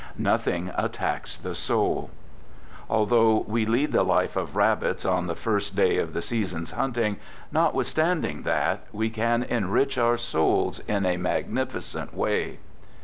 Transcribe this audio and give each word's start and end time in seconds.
Nothing 0.17 0.71
attacks 0.75 1.37
the 1.37 1.53
soul." 1.53 2.09
Although" 2.89 3.45
we 3.47 3.67
lead 3.67 3.91
the 3.91 4.01
life 4.01 4.35
of 4.35 4.55
rabbits 4.55 5.05
on 5.05 5.27
the 5.27 5.35
first 5.35 5.75
day 5.75 5.97
of 5.99 6.13
the 6.13 6.21
5 6.21 6.21
Digitized 6.21 6.21
by 6.21 6.21
6 6.21 6.29
"THE 6.31 6.35
GOOD 6.35 6.39
SOLDIER 6.39 6.45
season's 6.45 6.95
shooting, 6.97 7.17
notwithstanding 7.51 8.41
that, 8.41 8.83
we 8.91 9.09
can 9.11 9.43
en 9.43 9.69
rich 9.69 9.99
our 9.99 10.17
souls 10.17 10.79
in 10.87 11.05
a 11.05 11.17
magnificent 11.17 12.15
way." 12.15 12.57